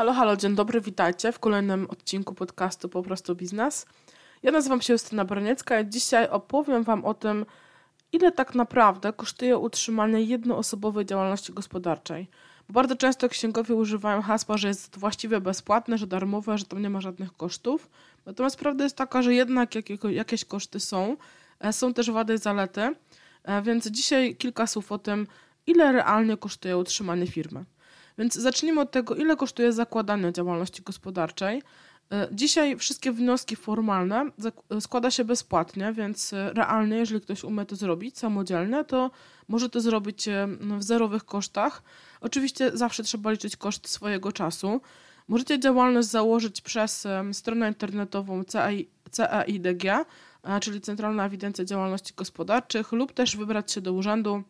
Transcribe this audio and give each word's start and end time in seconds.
Halo, 0.00 0.12
halo, 0.12 0.36
dzień 0.36 0.54
dobry, 0.54 0.80
witajcie 0.80 1.32
w 1.32 1.38
kolejnym 1.38 1.86
odcinku 1.90 2.34
podcastu 2.34 2.88
Po 2.88 3.02
prostu 3.02 3.34
Biznes. 3.34 3.86
Ja 4.42 4.52
nazywam 4.52 4.80
się 4.80 4.92
Justyna 4.92 5.24
Broniecka 5.24 5.80
i 5.80 5.88
dzisiaj 5.88 6.28
opowiem 6.28 6.82
Wam 6.82 7.04
o 7.04 7.14
tym, 7.14 7.46
ile 8.12 8.32
tak 8.32 8.54
naprawdę 8.54 9.12
kosztuje 9.12 9.58
utrzymanie 9.58 10.22
jednoosobowej 10.22 11.06
działalności 11.06 11.52
gospodarczej. 11.52 12.28
Bo 12.68 12.74
bardzo 12.74 12.96
często 12.96 13.28
księgowie 13.28 13.74
używają 13.74 14.22
hasła, 14.22 14.56
że 14.56 14.68
jest 14.68 14.98
właściwie 14.98 15.40
bezpłatne, 15.40 15.98
że 15.98 16.06
darmowe, 16.06 16.58
że 16.58 16.64
tam 16.64 16.82
nie 16.82 16.90
ma 16.90 17.00
żadnych 17.00 17.32
kosztów. 17.32 17.90
Natomiast 18.26 18.56
prawda 18.56 18.84
jest 18.84 18.96
taka, 18.96 19.22
że 19.22 19.34
jednak 19.34 19.74
jakieś 20.10 20.44
koszty 20.44 20.80
są. 20.80 21.16
E, 21.58 21.72
są 21.72 21.94
też 21.94 22.10
wady 22.10 22.34
i 22.34 22.38
zalety. 22.38 22.94
E, 23.44 23.62
więc 23.62 23.86
dzisiaj 23.86 24.36
kilka 24.36 24.66
słów 24.66 24.92
o 24.92 24.98
tym, 24.98 25.26
ile 25.66 25.92
realnie 25.92 26.36
kosztuje 26.36 26.76
utrzymanie 26.76 27.26
firmy. 27.26 27.64
Więc 28.20 28.34
zacznijmy 28.34 28.80
od 28.80 28.90
tego, 28.90 29.14
ile 29.14 29.36
kosztuje 29.36 29.72
zakładanie 29.72 30.32
działalności 30.32 30.82
gospodarczej. 30.82 31.62
E, 32.12 32.28
dzisiaj 32.32 32.76
wszystkie 32.76 33.12
wnioski 33.12 33.56
formalne 33.56 34.30
składa 34.80 35.10
się 35.10 35.24
bezpłatnie, 35.24 35.92
więc 35.92 36.32
e, 36.32 36.52
realnie, 36.52 36.96
jeżeli 36.96 37.20
ktoś 37.20 37.44
umie 37.44 37.66
to 37.66 37.76
zrobić 37.76 38.18
samodzielnie, 38.18 38.84
to 38.84 39.10
może 39.48 39.70
to 39.70 39.80
zrobić 39.80 40.28
e, 40.28 40.48
w 40.78 40.82
zerowych 40.82 41.24
kosztach. 41.24 41.82
Oczywiście 42.20 42.70
zawsze 42.74 43.02
trzeba 43.02 43.30
liczyć 43.30 43.56
koszt 43.56 43.88
swojego 43.88 44.32
czasu. 44.32 44.80
Możecie 45.28 45.58
działalność 45.58 46.08
założyć 46.08 46.60
przez 46.60 47.06
stronę 47.32 47.68
internetową 47.68 48.44
CEIDG, 49.10 49.84
czyli 50.60 50.80
Centralna 50.80 51.26
Ewidencja 51.26 51.64
Działalności 51.64 52.14
Gospodarczych, 52.16 52.92
lub 52.92 53.12
też 53.12 53.36
wybrać 53.36 53.72
się 53.72 53.80
do 53.80 53.92
urzędu 53.92 54.42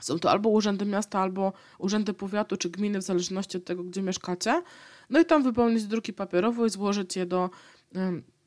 są 0.00 0.18
to 0.18 0.30
albo 0.30 0.48
urzędy 0.48 0.84
miasta, 0.84 1.20
albo 1.20 1.52
urzędy 1.78 2.14
powiatu 2.14 2.56
czy 2.56 2.70
gminy, 2.70 2.98
w 2.98 3.02
zależności 3.02 3.56
od 3.56 3.64
tego, 3.64 3.84
gdzie 3.84 4.02
mieszkacie. 4.02 4.62
No 5.10 5.20
i 5.20 5.24
tam 5.24 5.42
wypełnić 5.42 5.84
druki 5.84 6.12
papierowe 6.12 6.66
i 6.66 6.70
złożyć 6.70 7.16
je 7.16 7.26
do 7.26 7.50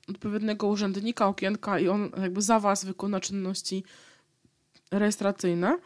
odpowiedniego 0.09 0.67
urzędnika, 0.67 1.27
okienka 1.27 1.79
i 1.79 1.87
on 1.87 2.11
jakby 2.21 2.41
za 2.41 2.59
Was 2.59 2.85
wykona 2.85 3.19
czynności 3.19 3.83
rejestracyjne. 4.91 5.77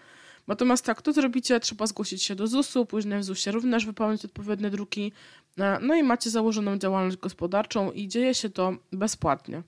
Natomiast 0.47 0.85
tak, 0.85 1.01
to 1.01 1.13
zrobicie, 1.13 1.59
trzeba 1.59 1.87
zgłosić 1.87 2.23
się 2.23 2.35
do 2.35 2.47
ZUS-u, 2.47 2.85
później 2.85 3.19
w 3.19 3.23
ZUS-ie 3.23 3.51
również 3.53 3.85
wypełnić 3.85 4.25
odpowiednie 4.25 4.69
druki, 4.69 5.11
e, 5.57 5.79
no 5.81 5.95
i 5.95 6.03
macie 6.03 6.29
założoną 6.29 6.77
działalność 6.77 7.17
gospodarczą 7.17 7.91
i 7.91 8.07
dzieje 8.07 8.33
się 8.33 8.49
to 8.49 8.73
bezpłatnie. 8.91 9.63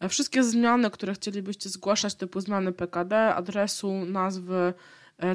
E, 0.00 0.08
wszystkie 0.08 0.44
zmiany, 0.44 0.90
które 0.90 1.14
chcielibyście 1.14 1.68
zgłaszać, 1.68 2.14
typu 2.14 2.40
zmiany 2.40 2.72
PKD, 2.72 3.34
adresu, 3.34 3.92
nazwy, 4.04 4.74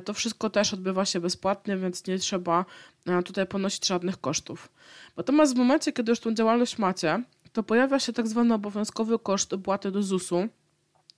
to 0.05 0.13
wszystko 0.13 0.49
też 0.49 0.73
odbywa 0.73 1.05
się 1.05 1.19
bezpłatnie, 1.19 1.77
więc 1.77 2.07
nie 2.07 2.19
trzeba 2.19 2.65
e, 3.07 3.23
tutaj 3.23 3.47
ponosić 3.47 3.87
żadnych 3.87 4.21
kosztów. 4.21 4.69
Natomiast 5.17 5.53
w 5.55 5.57
momencie, 5.57 5.93
kiedy 5.93 6.11
już 6.11 6.19
tą 6.19 6.33
działalność 6.33 6.77
macie, 6.77 7.23
to 7.53 7.63
pojawia 7.63 7.99
się 7.99 8.13
tak 8.13 8.27
zwany 8.27 8.53
obowiązkowy 8.53 9.19
koszt 9.19 9.53
opłaty 9.53 9.91
do 9.91 10.03
ZUS-u, 10.03 10.47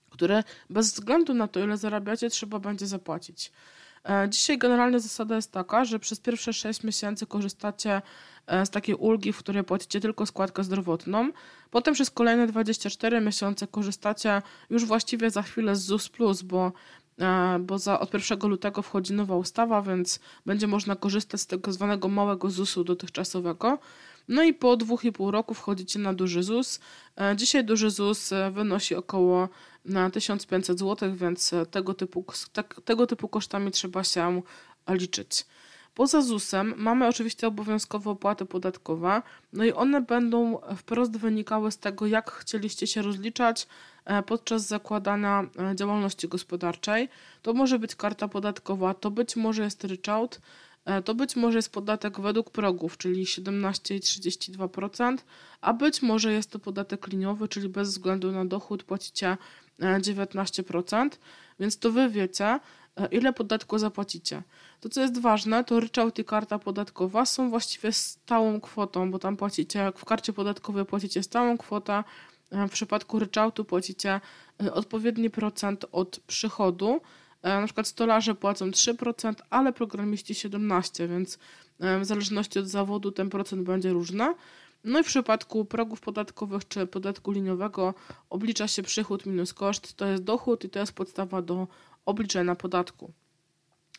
który 0.10 0.44
bez 0.70 0.94
względu 0.94 1.34
na 1.34 1.48
to, 1.48 1.60
ile 1.60 1.78
zarabiacie, 1.78 2.30
trzeba 2.30 2.60
będzie 2.60 2.88
zapłacić. 2.88 3.52
E, 4.10 4.30
dzisiaj 4.30 4.58
generalnie 4.58 5.00
zasada 5.00 5.36
jest 5.36 5.52
taka, 5.52 5.86
że 5.86 6.00
przez 6.00 6.20
pierwsze 6.20 6.54
6 6.54 6.84
miesięcy 6.84 7.28
korzystacie 7.28 8.02
z 8.66 8.70
takiej 8.70 8.96
ulgi, 8.96 9.34
w 9.34 9.38
której 9.38 9.64
płacicie 9.64 10.00
tylko 10.00 10.26
składkę 10.26 10.64
zdrowotną. 10.64 11.32
Potem 11.72 11.94
przez 11.94 12.10
kolejne 12.10 12.48
24 12.48 13.22
miesiące 13.22 13.68
korzystacie 13.68 14.42
już 14.70 14.86
właściwie 14.86 15.30
za 15.30 15.42
chwilę 15.42 15.76
z 15.76 15.82
ZUS, 15.82 16.42
bo 16.42 16.72
E, 16.72 16.74
bo 17.60 17.78
za, 17.78 18.00
od 18.00 18.14
1 18.14 18.50
lutego 18.50 18.82
wchodzi 18.82 19.14
nowa 19.14 19.36
ustawa, 19.36 19.82
więc 19.82 20.20
będzie 20.46 20.68
można 20.68 20.96
korzystać 20.96 21.42
z 21.42 21.48
tego 21.48 21.74
zwanego 21.74 22.08
małego 22.08 22.50
ZUS-u 22.50 22.84
dotychczasowego. 22.84 23.80
No 24.28 24.44
i 24.44 24.54
po 24.54 24.78
dwóch 24.78 25.04
i 25.06 25.12
pół 25.12 25.32
roku 25.32 25.54
wchodzicie 25.54 26.00
na 26.00 26.14
duży 26.14 26.44
ZUS. 26.44 26.80
E, 27.18 27.36
dzisiaj 27.36 27.66
duży 27.66 27.90
ZUS 27.90 28.34
e, 28.34 28.52
wynosi 28.52 28.96
około 28.96 29.50
na 29.86 30.10
1500 30.10 30.80
zł, 30.80 31.16
więc 31.16 31.52
tego 31.72 31.94
typu, 31.94 32.26
tak, 32.54 32.82
tego 32.86 33.08
typu 33.08 33.28
kosztami 33.28 33.72
trzeba 33.72 34.04
się 34.04 34.42
liczyć. 34.90 35.46
Poza 36.02 36.22
ZUS-em 36.22 36.74
mamy 36.78 37.08
oczywiście 37.08 37.48
obowiązkowe 37.48 38.10
opłaty 38.10 38.46
podatkowe, 38.46 39.22
no 39.54 39.64
i 39.64 39.72
one 39.72 40.02
będą 40.02 40.60
wprost 40.78 41.18
wynikały 41.18 41.72
z 41.72 41.78
tego, 41.78 42.08
jak 42.08 42.32
chcieliście 42.32 42.88
się 42.88 43.02
rozliczać 43.02 43.68
e, 44.06 44.24
podczas 44.24 44.68
zakładania 44.68 45.50
e, 45.72 45.76
działalności 45.76 46.28
gospodarczej. 46.28 47.10
To 47.42 47.54
może 47.54 47.80
być 47.80 47.96
karta 47.96 48.28
podatkowa, 48.28 48.94
to 48.94 49.12
być 49.12 49.36
może 49.36 49.64
jest 49.64 49.84
ryczałt, 49.84 50.42
e, 50.86 51.02
to 51.02 51.16
być 51.16 51.36
może 51.36 51.58
jest 51.58 51.72
podatek 51.72 52.20
według 52.20 52.50
progów, 52.50 52.98
czyli 52.98 53.26
17,32%, 53.26 55.18
a 55.62 55.74
być 55.74 56.02
może 56.02 56.34
jest 56.34 56.52
to 56.52 56.60
podatek 56.60 57.08
liniowy, 57.08 57.48
czyli 57.48 57.70
bez 57.70 57.90
względu 57.90 58.32
na 58.32 58.46
dochód 58.46 58.84
płacicie 58.84 59.38
19%, 59.80 61.10
więc 61.60 61.78
to 61.78 61.92
wy 61.92 62.10
wiecie, 62.10 62.60
ile 63.12 63.34
podatku 63.34 63.80
zapłacicie. 63.80 64.44
To, 64.80 64.90
co 64.90 65.02
jest 65.02 65.22
ważne, 65.22 65.64
to 65.64 65.80
ryczałt 65.80 66.20
i 66.20 66.26
karta 66.26 66.60
podatkowa 66.60 67.26
są 67.26 67.50
właściwie 67.50 67.92
stałą 67.92 68.62
kwotą, 68.62 69.12
bo 69.12 69.20
tam 69.20 69.38
płacicie, 69.38 69.92
w 69.96 70.06
karcie 70.06 70.34
podatkowej 70.34 70.86
płacicie 70.86 71.24
stałą 71.24 71.58
kwotę, 71.58 72.04
w 72.52 72.70
przypadku 72.72 73.20
ryczałtu 73.20 73.66
płacicie 73.66 74.22
e, 74.64 74.74
odpowiedni 74.74 75.30
procent 75.30 75.86
od 75.92 76.20
przychodu. 76.20 77.02
E, 77.42 77.60
na 77.60 77.66
przykład 77.66 77.88
stolarze 77.88 78.36
płacą 78.36 78.70
3%, 78.70 79.34
ale 79.50 79.74
programiści 79.74 80.34
17%, 80.34 81.08
więc 81.08 81.40
e, 81.80 82.00
w 82.00 82.06
zależności 82.06 82.60
od 82.60 82.68
zawodu 82.68 83.12
ten 83.12 83.30
procent 83.30 83.64
będzie 83.64 83.90
różny. 83.94 84.34
No 84.84 85.00
i 85.00 85.04
w 85.04 85.08
przypadku 85.08 85.66
progów 85.66 86.02
podatkowych 86.02 86.68
czy 86.68 86.88
podatku 86.88 87.32
liniowego 87.32 87.94
oblicza 88.30 88.68
się 88.68 88.84
przychód 88.84 89.26
minus 89.26 89.54
koszt, 89.54 89.94
to 89.94 90.06
jest 90.06 90.24
dochód 90.24 90.64
i 90.64 90.70
to 90.70 90.80
jest 90.80 90.94
podstawa 90.94 91.42
do 91.42 91.68
obliczenia 92.06 92.56
podatku. 92.56 93.12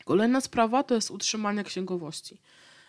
Kolejna 0.05 0.41
sprawa 0.41 0.83
to 0.83 0.95
jest 0.95 1.11
utrzymanie 1.11 1.63
księgowości. 1.63 2.41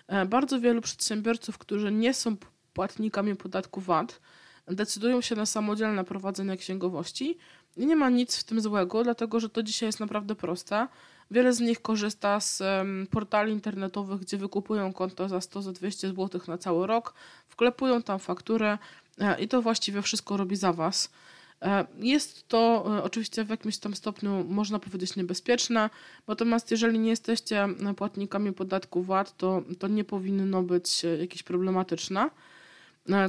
E, 0.06 0.26
bardzo 0.26 0.60
wielu 0.60 0.80
przedsiębiorców, 0.80 1.58
którzy 1.58 1.92
nie 1.92 2.14
są 2.14 2.36
płatnikami 2.72 3.36
podatku 3.36 3.80
VAT, 3.80 4.20
decydują 4.69 5.20
się 5.20 5.36
na 5.36 5.47
samodzielne 5.47 6.04
prowadzenie 6.04 6.56
księgowości 6.56 7.38
i 7.76 7.86
nie 7.86 7.97
ma 7.97 8.10
nic 8.10 8.36
w 8.36 8.44
tym 8.44 8.60
złego, 8.60 9.04
dlatego 9.04 9.41
że 9.41 9.48
to 9.48 9.62
dzisiaj 9.62 9.86
jest 9.88 10.00
naprawdę 10.00 10.34
proste. 10.34 10.88
Wiele 11.31 11.52
z 11.52 11.60
nich 11.60 11.82
korzysta 11.82 12.41
z 12.41 12.62
portali 13.10 13.52
internetowych, 13.52 14.20
gdzie 14.20 14.36
wykupują 14.36 14.92
konto 14.92 15.28
za 15.28 15.41
100 15.41 15.62
za 15.62 15.72
200 15.72 16.08
zł 16.08 16.41
na 16.48 16.58
cały 16.58 16.86
rok, 16.86 17.14
wklepują 17.48 18.02
tam 18.02 18.19
fakturę 18.19 18.78
e, 19.19 19.41
i 19.41 19.48
to 19.48 19.62
właściwie 19.62 20.02
wszystko 20.02 20.36
robi 20.36 20.56
za 20.56 20.72
Was. 20.72 21.10
E, 21.62 21.87
jest 21.98 22.48
to 22.48 22.84
e, 22.98 23.03
oczywiście 23.03 23.44
w 23.44 23.48
jakimś 23.48 23.78
tam 23.78 23.94
stopniu, 23.94 24.44
można 24.48 24.78
powiedzieć, 24.78 25.16
niebezpieczne, 25.16 25.91
natomiast 26.28 26.70
jeżeli 26.70 26.98
nie 26.98 27.10
jesteście 27.10 27.69
płatnikami 27.97 28.53
podatku 28.53 29.03
VAT, 29.03 29.37
to, 29.37 29.62
to 29.78 29.88
nie 29.88 30.04
powinno 30.04 30.62
być 30.62 31.04
e, 31.04 31.16
jakieś 31.19 31.43
problematyczne. 31.43 32.31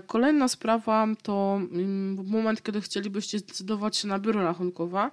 Kolejna 0.08 0.48
sprawa 0.48 1.08
to 1.24 1.60
mm, 1.72 2.26
moment, 2.28 2.64
kiedy 2.64 2.82
chcielibyście 2.82 3.40
zdecydować 3.40 3.98
się 3.98 4.08
na 4.08 4.20
biuro 4.20 4.44
rachunkowe. 4.44 5.12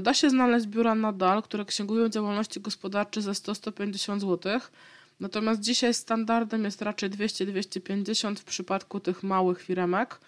Da 0.00 0.14
się 0.14 0.30
znaleźć 0.30 0.66
biura 0.66 0.94
nadal, 0.94 1.42
które 1.42 1.64
księgują 1.64 2.08
działalności 2.08 2.60
gospodarcze 2.60 3.22
za 3.22 3.32
100-150 3.32 4.20
zł. 4.20 4.60
Natomiast 5.20 5.60
dzisiaj 5.60 5.94
standardem 5.94 6.64
jest 6.64 6.82
raczej 6.82 7.10
200-250 7.10 8.36
w 8.36 8.44
przypadku 8.44 9.00
tych 9.00 9.22
małych 9.22 9.62
firemek. 9.62 10.20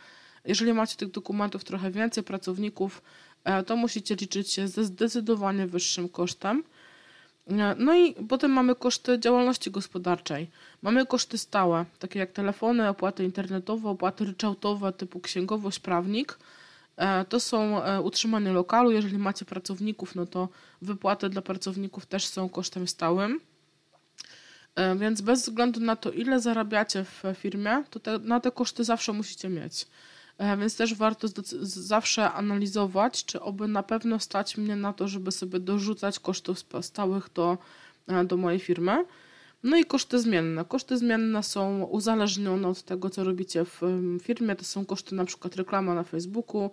Jeżeli 0.45 0.73
macie 0.73 0.97
tych 0.97 1.11
dokumentów 1.11 1.65
trochę 1.65 1.91
więcej, 1.91 2.25
pracowników, 2.25 3.03
e, 3.45 3.63
to 3.63 3.77
musicie 3.77 4.15
liczyć 4.15 4.51
się 4.51 4.69
ze 4.69 4.85
zdecydowanie 4.85 5.67
wyższym 5.67 6.09
kosztem. 6.09 6.65
E, 7.47 7.75
no 7.79 7.95
i 7.95 8.15
potem 8.15 8.51
mamy 8.51 8.75
koszty 8.75 9.19
działalności 9.19 9.71
gospodarczej. 9.71 10.51
Mamy 10.83 11.07
koszty 11.07 11.39
stałe, 11.39 11.85
takie 11.99 12.19
jak 12.19 12.33
telefony, 12.33 12.89
opłaty 12.89 13.25
internetowe, 13.25 13.89
opłaty 13.89 14.25
ryczałtowe 14.25 14.93
typu 14.93 15.21
księgowość, 15.21 15.79
prawnik. 15.79 16.39
E, 16.97 17.25
to 17.25 17.41
są 17.41 17.81
utrzymanie 18.01 18.53
lokalu. 18.53 18.91
Jeżeli 18.91 19.19
macie 19.19 19.45
pracowników, 19.45 20.15
no 20.15 20.27
to 20.27 20.49
wypłaty 20.83 21.29
dla 21.29 21.43
pracowników 21.43 22.07
też 22.07 22.27
są 22.27 22.49
kosztem 22.49 22.89
stałym. 22.89 23.41
Więc 24.97 25.21
bez 25.21 25.43
względu 25.43 25.81
na 25.81 25.97
to, 25.97 26.11
ile 26.11 26.41
zarabiacie 26.41 27.05
w 27.05 27.23
firmie, 27.35 27.85
to 27.91 28.01
te, 28.01 28.19
na 28.19 28.41
te 28.41 28.51
koszty 28.51 28.85
zawsze 28.85 29.13
musicie 29.13 29.49
mieć. 29.49 29.87
E, 30.41 30.57
więc 30.57 30.77
też 30.77 30.95
warto 30.95 31.29
zawsze 31.63 32.33
analizować, 32.33 33.25
czy 33.25 33.41
oby 33.41 33.69
na 33.69 33.83
pewno 33.83 34.19
stać 34.19 34.57
mnie 34.57 34.77
na 34.77 34.93
to, 34.93 35.09
żeby 35.09 35.33
sobie 35.33 35.61
dorzucać 35.61 36.21
kosztów 36.21 36.59
stałych 36.81 37.29
do, 37.35 37.59
e, 38.07 38.25
do 38.25 38.37
mojej 38.37 38.61
firmy. 38.61 39.05
No 39.63 39.77
i 39.77 39.85
koszty 39.85 40.21
zmienne. 40.21 40.65
Koszty 40.65 40.99
zmienne 40.99 41.43
są 41.43 41.83
uzależnione 41.83 42.69
od 42.69 42.83
tego, 42.83 43.11
co 43.11 43.25
robicie 43.25 43.65
w 43.65 43.81
firmie. 44.23 44.57
To 44.57 44.65
są 44.65 44.87
koszty 44.87 45.15
na 45.15 45.25
przykład 45.25 45.57
reklama 45.57 45.95
na 45.95 46.03
Facebooku, 46.03 46.71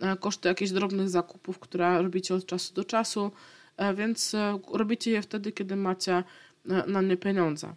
e, 0.00 0.16
koszty 0.16 0.48
jakichś 0.48 0.70
drobnych 0.70 1.08
zakupów, 1.08 1.58
które 1.58 2.02
robicie 2.02 2.34
od 2.34 2.46
czasu 2.46 2.74
do 2.74 2.84
czasu, 2.84 3.30
więc 3.94 4.36
robicie 4.72 5.10
je 5.10 5.22
wtedy, 5.22 5.52
kiedy 5.52 5.76
macie 5.76 6.24
na 6.86 7.02
nie 7.02 7.16
pieniądze. 7.16 7.74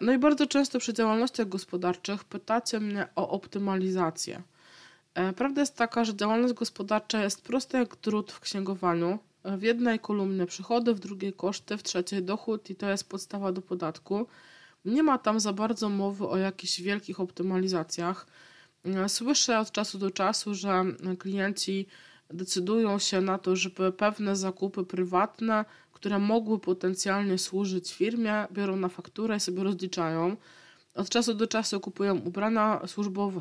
No 0.00 0.12
i 0.12 0.18
bardzo 0.18 0.46
często 0.46 0.78
przy 0.78 0.92
działalnościach 0.92 1.48
gospodarczych 1.48 2.24
pytacie 2.24 2.80
mnie 2.80 3.08
o 3.16 3.28
optymalizację. 3.28 4.42
Prawda 5.36 5.60
jest 5.60 5.76
taka, 5.76 6.04
że 6.04 6.16
działalność 6.16 6.54
gospodarcza 6.54 7.22
jest 7.22 7.42
prosta 7.42 7.78
jak 7.78 7.96
drut 7.96 8.32
w 8.32 8.40
księgowaniu. 8.40 9.18
W 9.44 9.62
jednej 9.62 9.98
kolumnie 9.98 10.46
przychody, 10.46 10.94
w 10.94 11.00
drugiej 11.00 11.32
koszty, 11.32 11.76
w 11.76 11.82
trzeciej 11.82 12.22
dochód 12.22 12.70
i 12.70 12.74
to 12.74 12.90
jest 12.90 13.08
podstawa 13.08 13.52
do 13.52 13.62
podatku. 13.62 14.26
Nie 14.84 15.02
ma 15.02 15.18
tam 15.18 15.40
za 15.40 15.52
bardzo 15.52 15.88
mowy 15.88 16.28
o 16.28 16.36
jakichś 16.36 16.80
wielkich 16.80 17.20
optymalizacjach. 17.20 18.26
Słyszę 19.08 19.58
od 19.58 19.70
czasu 19.70 19.98
do 19.98 20.10
czasu, 20.10 20.54
że 20.54 20.84
klienci 21.18 21.86
decydują 22.34 22.98
się 22.98 23.20
na 23.20 23.38
to, 23.38 23.56
żeby 23.56 23.92
pewne 23.92 24.36
zakupy 24.36 24.84
prywatne, 24.84 25.64
które 25.92 26.18
mogły 26.18 26.58
potencjalnie 26.58 27.38
służyć 27.38 27.94
firmie, 27.94 28.46
biorą 28.52 28.76
na 28.76 28.88
fakturę 28.88 29.36
i 29.36 29.40
sobie 29.40 29.62
rozliczają. 29.62 30.36
Od 30.94 31.08
czasu 31.08 31.34
do 31.34 31.46
czasu 31.46 31.80
kupują 31.80 32.18
ubrania 32.18 32.80
służbowe, 32.86 33.40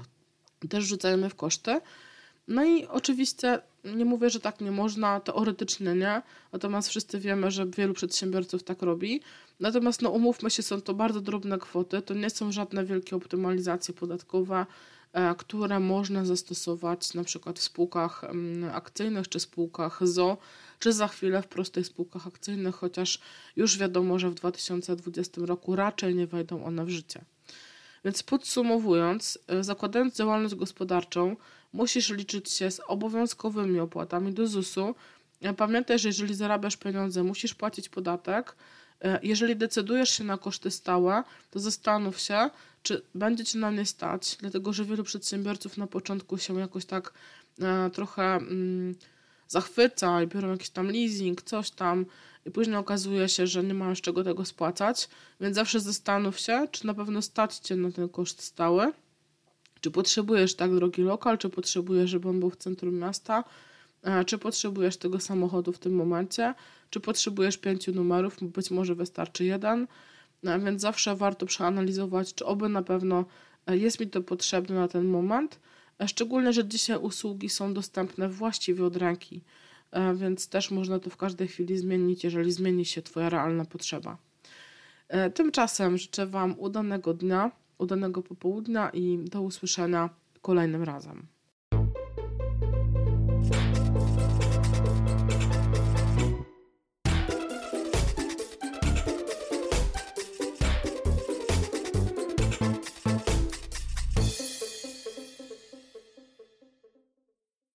też 0.70 0.86
rzucajmy 0.86 1.30
w 1.30 1.36
koszty. 1.36 1.82
No 2.48 2.66
i 2.66 2.86
oczywiście 2.86 3.60
nie 3.96 4.06
mówię, 4.06 4.30
że 4.30 4.40
tak 4.40 4.62
nie 4.62 4.72
można, 4.72 5.20
teoretycznie 5.20 5.94
nie, 5.96 6.22
natomiast 6.52 6.90
wszyscy 6.90 7.20
wiemy, 7.20 7.52
że 7.52 7.66
wielu 7.66 7.94
przedsiębiorców 7.94 8.64
tak 8.64 8.82
robi. 8.82 9.22
Natomiast 9.60 10.02
no 10.02 10.10
umówmy 10.10 10.50
się, 10.50 10.64
są 10.64 10.82
to 10.82 10.94
bardzo 10.94 11.22
drobne 11.22 11.58
kwoty, 11.58 12.02
to 12.02 12.14
nie 12.14 12.30
są 12.30 12.52
żadne 12.52 12.86
wielkie 12.86 13.16
optymalizacje 13.16 13.94
podatkowe, 13.94 14.66
które 15.38 15.80
można 15.80 16.26
zastosować 16.26 17.14
na 17.14 17.24
przykład 17.24 17.60
w 17.60 17.64
spółkach 17.64 18.24
mm, 18.24 18.76
akcyjnych 18.76 19.30
czy 19.30 19.40
spółkach 19.40 20.08
ZO, 20.08 20.38
czy 20.80 20.94
za 20.94 21.08
chwilę 21.08 21.42
w 21.42 21.48
prostych 21.48 21.88
spółkach 21.88 22.28
akcyjnych, 22.28 22.76
chociaż 22.76 23.20
już 23.56 23.78
wiadomo, 23.78 24.20
że 24.20 24.30
w 24.30 24.34
2020 24.34 25.42
roku 25.46 25.76
raczej 25.76 26.16
nie 26.16 26.28
wejdą 26.28 26.66
one 26.66 26.86
w 26.86 26.90
życie. 26.90 27.22
Więc 28.06 28.24
podsumowując, 28.24 29.40
e, 29.48 29.64
zakładając 29.64 30.16
działalność 30.16 30.56
gospodarczą, 30.56 31.36
musisz 31.74 32.10
liczyć 32.10 32.50
się 32.50 32.72
z 32.72 32.82
obowiązkowymi 32.88 33.80
opłatami 33.80 34.34
do 34.34 34.48
ZUS-u. 34.48 34.96
E, 35.42 35.54
pamiętaj, 35.54 36.00
że 36.00 36.10
jeżeli 36.10 36.36
zarabiasz 36.36 36.78
pieniądze, 36.78 37.24
musisz 37.24 37.54
płacić 37.54 37.90
podatek. 37.90 38.56
E, 39.02 39.20
jeżeli 39.24 39.56
decydujesz 39.56 40.10
się 40.10 40.24
na 40.24 40.38
koszty 40.38 40.72
stałe, 40.72 41.24
to 41.52 41.60
zastanów 41.60 42.20
się, 42.20 42.50
czy 42.84 43.02
będzie 43.16 43.46
ci 43.46 43.58
na 43.58 43.72
nie 43.72 43.86
stać, 43.86 44.38
dlatego 44.40 44.74
że 44.74 44.86
wielu 44.86 45.04
przedsiębiorców 45.04 45.78
na 45.78 45.88
początku 45.88 46.38
się 46.38 46.60
jakoś 46.60 46.86
tak 46.86 47.14
trochę 47.94 48.24
mm, 48.24 48.96
zachwyca 49.48 50.24
i 50.24 50.28
biorą 50.28 50.52
jakiś 50.52 50.70
tam 50.70 50.88
leasing, 50.88 51.42
coś 51.42 51.72
tam 51.72 52.06
i 52.46 52.52
później 52.52 52.76
okazuje 52.76 53.30
się, 53.30 53.48
że 53.48 53.64
nie 53.64 53.74
masz 53.74 54.02
czego 54.02 54.24
tego 54.24 54.46
spłacać, 54.46 55.10
więc 55.42 55.56
zawsze 55.56 55.80
zastanów 55.80 56.40
się, 56.40 56.68
czy 56.72 56.88
na 56.88 56.94
pewno 56.94 57.22
stać 57.22 57.58
cię 57.58 57.76
na 57.76 57.92
ten 57.92 58.10
koszt 58.10 58.42
stały, 58.42 58.92
czy 59.82 59.92
potrzebujesz 59.92 60.56
tak 60.56 60.76
drogi 60.76 61.02
lokal, 61.02 61.38
czy 61.38 61.50
potrzebujesz, 61.50 62.10
żeby 62.10 62.30
on 62.30 62.40
był 62.40 62.50
w 62.50 62.58
centrum 62.58 63.00
miasta, 63.00 63.44
e, 64.04 64.26
czy 64.26 64.38
potrzebujesz 64.38 64.98
tego 64.98 65.20
samochodu 65.20 65.72
w 65.72 65.80
tym 65.80 65.96
momencie, 65.96 66.54
czy 66.90 67.00
potrzebujesz 67.00 67.58
pięciu 67.58 67.92
numerów, 67.92 68.38
być 68.42 68.72
może 68.72 68.96
wystarczy 68.96 69.46
jeden, 69.46 69.88
e, 70.44 70.60
więc 70.60 70.82
zawsze 70.82 71.16
warto 71.16 71.46
przeanalizować, 71.46 72.34
czy 72.34 72.46
oby 72.46 72.70
na 72.70 72.82
pewno 72.82 73.26
e, 73.68 73.78
jest 73.78 74.00
mi 74.00 74.08
to 74.08 74.22
potrzebne 74.22 74.76
na 74.76 74.88
ten 74.88 75.06
moment, 75.06 75.60
szczególnie, 76.08 76.54
że 76.54 76.68
dzisiaj 76.68 76.98
usługi 76.98 77.50
są 77.50 77.74
dostępne 77.74 78.30
właściwie 78.30 78.86
od 78.86 78.96
ręki. 78.96 79.42
E, 79.94 80.16
więc 80.16 80.48
też 80.48 80.72
można 80.72 81.00
to 81.00 81.10
w 81.10 81.18
każdej 81.18 81.48
chwili 81.48 81.78
zmienić, 81.78 82.24
jeżeli 82.24 82.52
zmieni 82.52 82.86
się 82.86 83.02
Twoja 83.02 83.30
realna 83.30 83.66
potrzeba. 83.66 84.18
E, 85.08 85.30
tymczasem 85.30 85.98
życzę 85.98 86.28
Wam 86.28 86.60
udanego 86.60 87.14
dnia, 87.14 87.52
udanego 87.78 88.22
popołudnia 88.22 88.90
i 88.90 89.18
do 89.18 89.42
usłyszenia 89.42 90.10
kolejnym 90.42 90.84
razem. 90.84 91.26